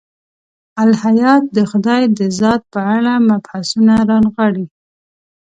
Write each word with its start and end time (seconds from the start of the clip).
الهیات 0.83 1.43
د 1.55 1.57
خدای 1.71 2.01
د 2.17 2.19
ذات 2.39 2.61
په 2.73 2.79
اړه 2.95 3.13
مبحثونه 3.29 3.93
رانغاړي. 4.09 4.65